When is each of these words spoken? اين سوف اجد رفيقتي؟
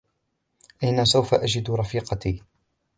اين 0.83 1.05
سوف 1.05 1.33
اجد 1.33 1.71
رفيقتي؟ 1.71 2.41